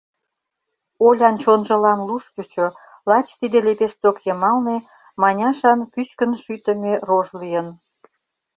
Олян 1.05 1.35
чонжылан 1.43 1.99
луш 2.07 2.23
чучо: 2.33 2.67
лач 3.09 3.27
тиде 3.39 3.57
лепесток 3.67 4.17
йымалне 4.25 4.77
Маняшан 5.21 5.79
пӱчкын 5.91 6.31
шӱтымӧ 6.43 6.93
рож 7.07 7.27
лийын. 7.41 7.67